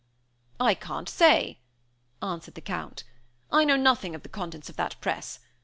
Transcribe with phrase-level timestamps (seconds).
[0.59, 1.59] "I can't say,"
[2.23, 3.03] answered the Count.
[3.51, 5.41] "I know nothing of the contents of that press.